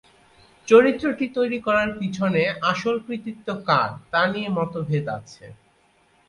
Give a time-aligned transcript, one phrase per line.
[0.67, 5.45] চরিত্রটি তৈরী করার পিছনে আসল কৃতিত্ব কার, তা নিয়ে মতভেদ আছে।